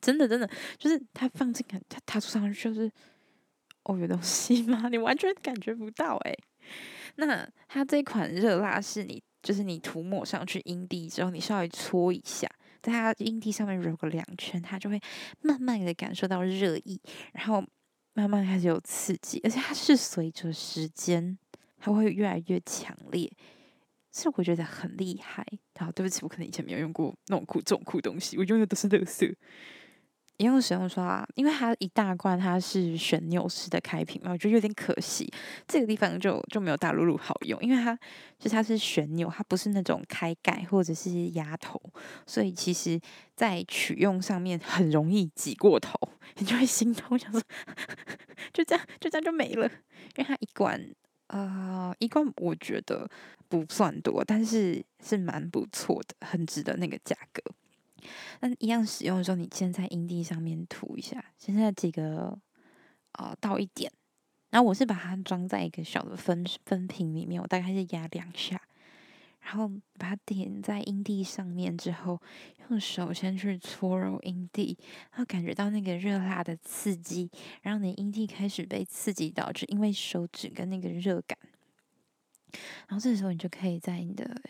[0.00, 2.90] 真的真的就是它放进它它涂上去就是
[3.84, 4.86] 哦，有东西吗？
[4.90, 6.38] 你完全感觉不到诶。
[7.16, 12.48] 那它这款热蜡是你就是你涂抹上去阴蒂之后，你稍微搓一下，
[12.80, 15.00] 在它阴蒂上面揉个两圈，它就会
[15.40, 17.00] 慢慢的感受到热意，
[17.32, 17.64] 然后
[18.14, 21.38] 慢慢开始有刺激，而且它是随着时间
[21.78, 23.30] 它会越来越强烈。
[24.14, 25.42] 是我觉得很厉害。
[25.78, 29.26] 然后，对不起，我可能以前没有用过那种酷这种酷东西，我用的都是乐色。
[30.42, 35.32] 也用使用说啊，因为它一大罐它是旋钮式的开瓶嘛，我觉得有点可惜。
[35.68, 37.96] 这个地方就就没有大露露好用，因为它
[38.38, 41.80] 就它是旋钮，它不是那种开盖或者是压头，
[42.26, 43.00] 所以其实
[43.36, 45.96] 在取用上面很容易挤过头，
[46.38, 47.40] 你就会心痛，想说
[48.52, 49.66] 就这样就这样就没了，
[50.16, 50.92] 因为它一罐。
[51.28, 53.08] 呃，一罐我觉得
[53.48, 57.42] 不算多，但是是蛮不错的，很值得那个价格。
[58.40, 62.38] 那一样使用的时候，你先在阴蒂上面涂一下，现在几个
[63.12, 63.90] 呃倒一点，
[64.50, 68.60] 然后我是把它装在一个小的分分瓶里面，我大概是压两下。
[69.44, 72.22] 然后把它点在阴蒂上面之后，
[72.68, 74.78] 用手先去搓揉阴蒂，
[75.10, 77.28] 然后感觉到那个热辣的刺激，
[77.60, 81.36] 然后你阴蒂开始被刺激到，就因为手指跟那个热感。
[82.86, 84.40] 然后这时候你就可以在你的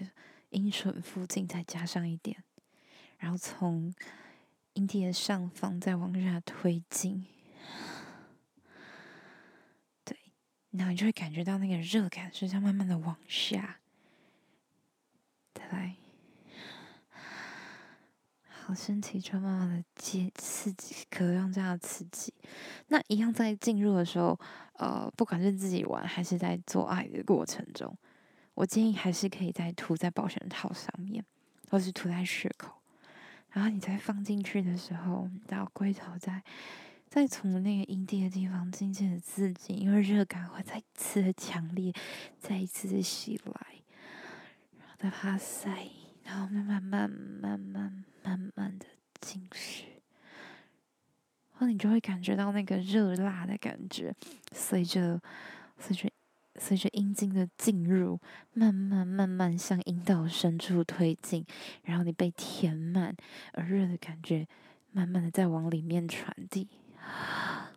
[0.50, 2.44] 阴唇附近再加上一点，
[3.22, 3.94] 然后从
[4.72, 7.24] 阴蒂的上方再往下推进，
[10.04, 10.18] 对，
[10.72, 13.78] 然后你就会感觉到那个热感是在慢慢的往下。
[15.70, 15.94] 来，
[18.48, 22.34] 好，身体就慢慢的接刺激，渴望这样的刺激。
[22.88, 24.36] 那一样在进入的时候，
[24.74, 27.96] 呃，不管是自己玩还是在做爱的过程中，
[28.54, 31.24] 我建议还是可以再涂在保险套上面，
[31.70, 32.81] 或是涂在穴口。
[33.52, 36.42] 然后你再放进去的时候，然后龟头再
[37.08, 41.92] 再从那个阴蒂的地方渐渐的刺激，因为热感会再次的强烈，
[42.38, 43.66] 再一次的袭来。
[44.78, 45.90] 然后在它塞，
[46.24, 48.86] 然后慢慢、慢慢、慢、慢慢的
[49.20, 49.84] 进去，
[51.52, 54.14] 然后你就会感觉到那个热辣的感觉，
[54.52, 55.20] 随着、
[55.78, 56.08] 随着、
[56.64, 58.20] 随着阴茎的进入，
[58.52, 61.44] 慢慢、慢慢向阴道深处推进，
[61.82, 63.16] 然后你被填满，
[63.52, 64.46] 而热的感觉
[64.92, 66.68] 慢慢的在往里面传递。
[67.00, 67.72] 啊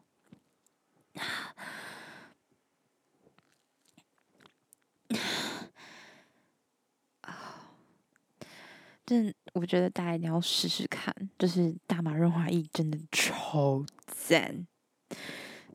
[9.04, 14.68] 这我觉得大家一定要试试看，就是大麻润滑液真的超赞，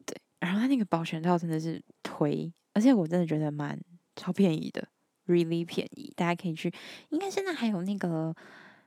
[0.04, 0.20] 对。
[0.38, 3.78] 然后它那个保险套真的是推，而且我真的觉得蛮
[4.16, 4.88] 超便宜的
[5.26, 6.72] ，really 便宜，大家可以去。
[7.10, 8.34] 应该现在还有那个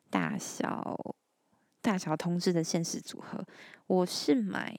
[0.09, 1.15] 大小
[1.79, 3.45] 大小通知的限时组合，
[3.85, 4.75] 我是买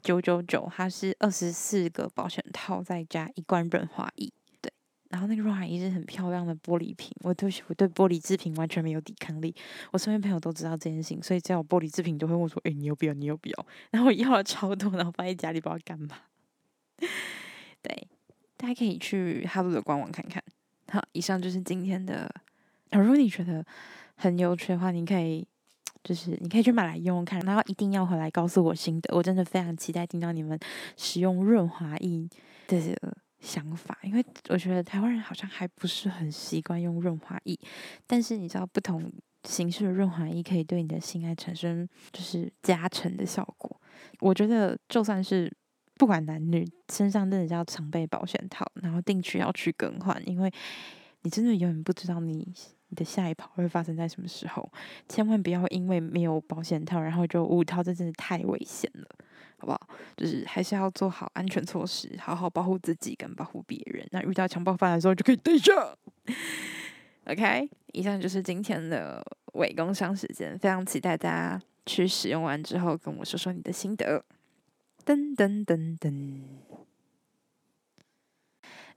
[0.00, 4.32] 九九九，它是二十四个保险套再加一罐润滑液。
[4.62, 4.72] 对
[5.10, 9.54] 然后那个润滑液是很漂亮的玻璃瓶，我对我对玻璃制品完全没有抵抗力。
[9.92, 13.12] 我身边朋友都知道这件事情，所以只要有玻璃制品都会问我说：“诶，你有必要？
[13.12, 16.16] 你有必要？”然后我要了超多，然后放在家里不知道干嘛。
[17.82, 18.08] 对，
[18.56, 20.42] 大家可以去哈鲁的官网看看。
[20.88, 22.32] 好，以上就是今天的。
[22.92, 23.64] 如果你觉得
[24.14, 25.46] 很有趣的话，你可以
[26.04, 29.14] 就是你可以去买来用用看，然后一定要回来告诉我心得。
[29.14, 30.58] 我真的非常期待听到你们
[30.96, 32.28] 使用润滑液
[32.68, 32.96] 的
[33.40, 37.58] 想法，因为我觉得台湾人好像还不是很习惯用润滑液。
[38.06, 39.12] 但是你知道，不同
[39.44, 43.80] 形式的润滑液可以对你的性爱产生就是加成的效果。
[44.20, 45.52] 我觉得就算是
[45.96, 50.52] 不管男女，身上真的要常备保险套，然后定期要去更换，因为
[51.22, 52.52] 你真的永远不知道你。
[52.88, 54.70] 你的下一跑会发生在什么时候？
[55.08, 59.08] 千万不要因为没有保险套，然后就误套，这真的太危险了，
[59.56, 59.88] 好不好？
[60.16, 64.06] 就是还是要做好安全措施，好好保护自己跟保护别人。
[64.12, 65.72] 那遇到强暴犯的时候，就可以对下。
[67.24, 69.20] OK，以上就是今天的
[69.54, 74.24] 伪工商时间，非常期待大家去使用完之后跟我说说你的心得。
[75.06, 76.40] 噔噔噔噔。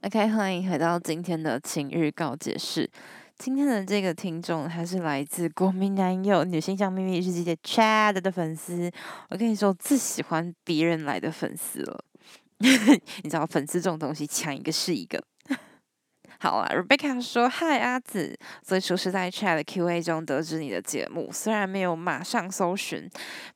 [0.02, 2.90] OK，欢迎回到今天的情欲告解室。
[3.38, 8.90] 今天的这个听众，他是来自国民男友女性向秘密日记的 Chad 的粉丝。
[9.28, 12.04] 我跟你说，我最喜欢别人来的粉丝了。
[12.58, 15.22] 你知道粉丝这种东西，抢一个是一个。
[16.40, 23.08] 好了，Rebecca 说：“嗨，阿梓，最初是在 Chad 的 Q&A 中得知你的节目，虽然没有马上搜寻，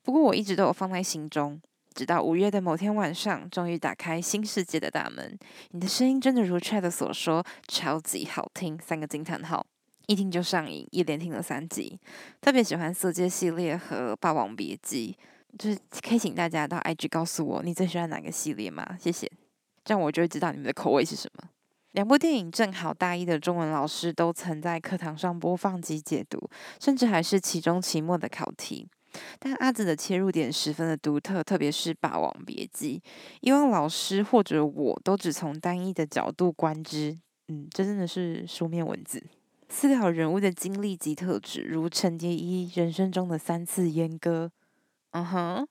[0.04, 1.60] 不过我一直都有放在心中。
[1.94, 5.38] 直到五月的某天晚上，终于打开新世界的大门。
[5.70, 9.64] 你的声音真的如 Chad 所说，超级好听，三个惊叹号。”
[10.06, 11.98] 一听就上瘾，一连听了三集，
[12.42, 15.16] 特别喜欢《色戒》系列和《霸王别姬》，
[15.58, 18.98] 就是可以请大家到 IG 告诉我你最喜欢哪个系列吗？
[19.00, 19.30] 谢谢，
[19.82, 21.48] 这样我就会知道你们的口味是什么。
[21.92, 28.86] 两部电影正好大一的中文老师都曾在课堂上播放及解读，甚至还是期中、期末的考题。
[29.38, 33.02] 但阿紫的切入点十分的独特，特别是《霸王别姬》，
[33.40, 39.22] 以往老师或者我都只从单一的角度观之，嗯，这真的是书面文字。
[39.68, 44.50] 思考人物的经历及特质，如陈蝶衣人生中的三次阉割，
[45.12, 45.68] 嗯哼，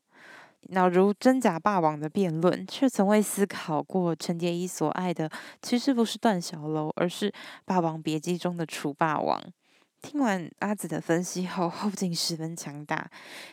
[0.69, 5.29] 那如真假霸王的辩论，却从未思考过陈蝶衣所爱的
[5.61, 7.29] 其实不是段小楼，而是
[7.65, 9.41] 《霸王别姬》中的楚霸王。
[10.04, 13.10] 听完阿紫的分析后，后劲十分强大，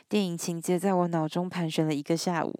[0.08, 2.52] 电影情节在我脑中盘旋了一个下午。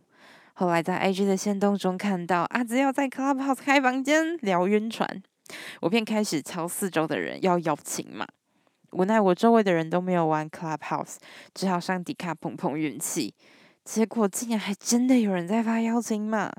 [0.55, 5.21] 后来在 IG 的限动中看到阿紫要在 Clubhouse 开房间聊晕船。
[5.81, 8.25] 我便开始敲四周的人要邀请码，
[8.93, 11.17] 无奈我周围的人都没有玩 Clubhouse，
[11.53, 13.35] 只好上迪卡碰碰运气。
[13.85, 16.53] 结果竟然还真的有人在发邀请码。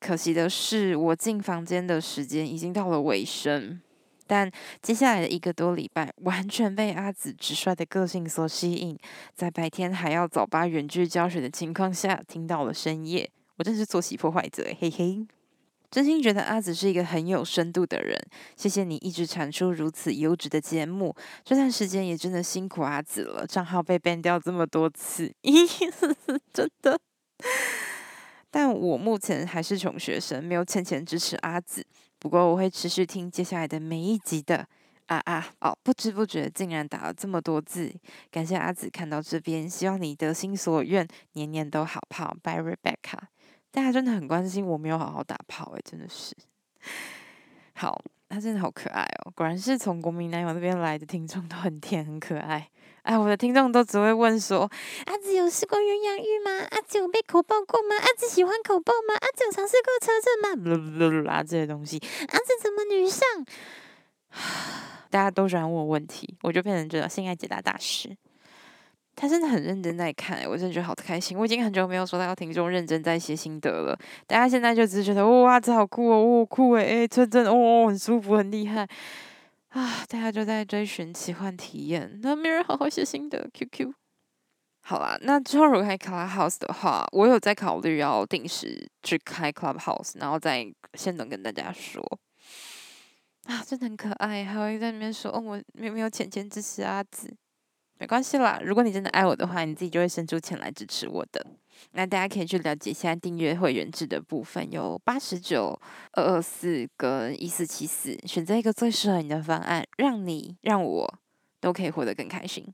[0.00, 3.80] 可惜的是，我进房间的时间已经到了尾声。
[4.32, 8.98] 但接下来的一个多礼拜，完全被阿紫直率的个性所吸引，
[9.34, 13.30] 在白天还要早八远距教学的情况下，听到了深夜。
[13.58, 15.26] 我真是作息破坏者，嘿嘿。
[15.90, 18.18] 真心觉得阿紫是一个很有深度的人，
[18.56, 21.14] 谢谢你一直产出如此优质的节目。
[21.44, 25.30] 这段时间也真的辛苦阿紫了，账号被 ban 掉这么多次，
[26.54, 26.98] 真的。
[28.50, 31.84] 但我目前还是穷学生，没有钱钱支持阿紫。
[32.22, 34.64] 不过我会持续听接下来的每一集的。
[35.06, 35.76] 啊啊哦！
[35.82, 37.92] 不知不觉竟然打了这么多字，
[38.30, 42.34] 感谢阿紫看到这边，希望你得心所愿，年年都好炮。
[42.42, 43.18] By Rebecca。
[43.72, 46.34] 大家真的很关心我没有好好打炮，哎，真的是。
[47.74, 52.70] 好，他真的好可爱哦，果然是从国民男友那边来的听众都很甜很可爱。
[53.02, 54.70] 哎，我的听众都只会问说：
[55.06, 56.66] 阿梓有试过鸳鸯浴吗？
[56.70, 57.96] 阿梓有被口爆过吗？
[57.96, 59.14] 阿梓喜欢口爆吗？
[59.14, 60.48] 阿梓有尝试过车震吗？
[60.70, 63.26] 啦啦啦啦，这些东西，阿梓怎么女上？
[65.10, 68.16] 大家都喜欢问我问题，我就变成这个性爱解答大师。
[69.14, 71.36] 他真的很认真在看，我真的觉得好开心。
[71.36, 78.88] 我已经很久没有收到听众认真在写心得了，大家现在就只是觉得哇，这好酷哦，哇酷诶，诶，真真哦，很舒服，很厉害
[79.72, 80.04] 啊！
[80.06, 83.92] 大家就在追寻奇幻体验，那没人好好写心得，QQ。
[84.82, 92.02] 好啦，那之后如果开 Clubhouse 的话，我有在考虑要定时去开 Clubhouse，然后再先等跟大家说
[93.44, 97.34] 啊，真的很可爱，还会在那边说哦，我没有没有钱钱支持阿紫。
[97.98, 101.46] 没关系啦，如果你真的爱我的话，你自己就会伸出钱来支持我的。
[101.92, 105.78] 那大家可以去了解现在订阅会员制的部分，有八十九、
[106.12, 111.18] 二二四跟一四七四，选择一个最适合你的方案，让你让我
[111.60, 112.66] 都可以活得更开心。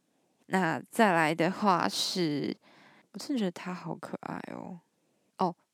[0.46, 2.56] 那再来的话是，
[3.12, 4.80] 我真的觉得他好可爱哦。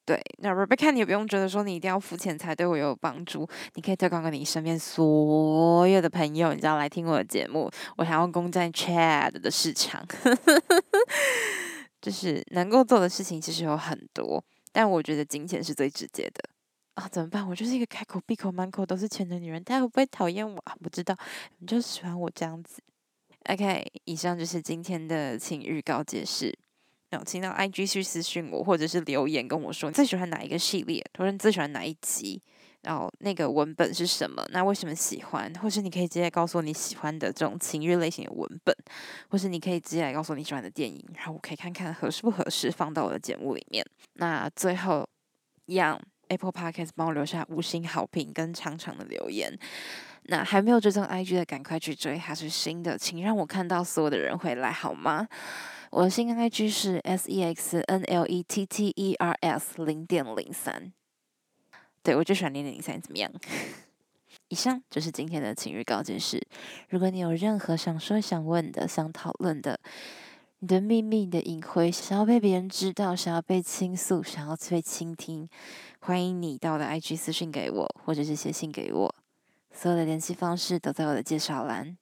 [0.06, 7.70] 对，那 Rebecca，你也不用觉得说你一定要付钱才对我有帮助，你可以推广给你身边所有的朋友，你知道来听我的节目。
[7.96, 10.06] 我想要攻占 Chat 的市场，
[12.02, 16.44] 就是能够做的事情其实有很多，但我觉得金钱是最直接的
[16.96, 17.08] 啊。
[17.08, 17.48] 怎么办？
[17.48, 20.76] 我就是一个开口闭口满口都是钱的女人，大家会不会讨厌我啊？
[20.82, 21.16] 不知道，
[21.60, 22.82] 你就喜欢我这样子。
[23.48, 26.54] OK，以上就是今天的请预告解释
[27.20, 27.24] 室。
[27.26, 32.40] 请到 IG 去私信我，或者是留言跟我说你最喜欢哪一个系列，或者你最喜欢哪一集，
[32.82, 34.44] 然后那个文本是什么？
[34.50, 35.52] 那为什么喜欢？
[35.54, 38.74] 或是你可以直接告诉我你喜欢的这种情欲类型的文本，
[39.28, 43.84] 或是你可以直接来告诉我你喜欢的电影，然后我可以看看合适不合适放到我的节目里面。
[44.14, 45.08] 那最后，
[45.66, 49.58] 让 Apple Podcast 帮我留下五星好评跟长长的留言。
[50.26, 55.28] 那还没有追踪 IG 的，赶快去追，还是新的，请让我看到所有的人回来好吗？
[55.94, 60.92] 我的新 IG 是 S E X N L E T T E R S 零点零三，
[62.02, 63.30] 对，我就喜欢零点零三，怎么样？
[64.50, 66.44] 以上就是今天的情欲告解室。
[66.88, 69.78] 如果你有任何想说、想问的、想讨论的，
[70.58, 75.48] 你的秘密、你的隐晦，想要被别人知道，想要被倾诉，想要被倾听，
[76.00, 79.14] 欢迎你到我的 IG 私讯给我，或者是写信给我。
[79.70, 81.96] 所有的联系方式都在我的介绍栏。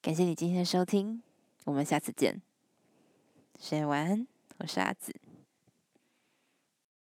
[0.00, 1.20] 感谢你今天的收听。
[1.68, 2.40] 我们下次见，
[3.60, 5.14] 深夜晚安，我是阿紫。